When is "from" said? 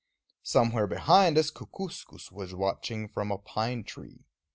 3.07-3.31